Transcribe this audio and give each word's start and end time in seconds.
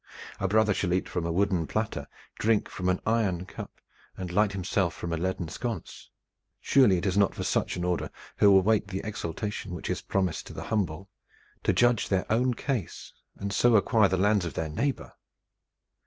A 0.39 0.47
brother 0.47 0.73
shall 0.73 0.93
eat 0.93 1.07
from 1.07 1.27
a 1.27 1.31
wooden 1.31 1.67
platter, 1.67 2.07
drink 2.39 2.69
from 2.69 2.89
an 2.89 2.99
iron 3.05 3.45
cup, 3.45 3.79
and 4.17 4.31
light 4.31 4.53
himself 4.53 4.95
from 4.95 5.13
a 5.13 5.15
leaden 5.17 5.47
sconce. 5.47 6.09
Surely 6.59 6.97
it 6.97 7.05
is 7.05 7.19
not 7.19 7.35
for 7.35 7.43
such 7.43 7.75
an 7.75 7.83
order 7.83 8.09
who 8.37 8.47
await 8.57 8.87
the 8.87 9.01
exaltation 9.03 9.75
which 9.75 9.91
is 9.91 10.01
promised 10.01 10.47
to 10.47 10.53
the 10.53 10.63
humble, 10.63 11.07
to 11.61 11.71
judge 11.71 12.09
their 12.09 12.25
own 12.31 12.55
case 12.55 13.13
and 13.35 13.53
so 13.53 13.75
acquire 13.75 14.07
the 14.09 14.17
lands 14.17 14.43
of 14.43 14.55
their 14.55 14.69
neighbor! 14.69 15.13